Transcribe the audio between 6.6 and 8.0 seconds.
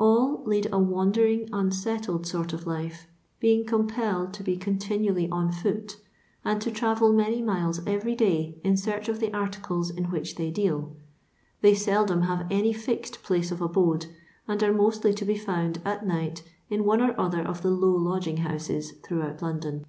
to ttav^ nuiny miles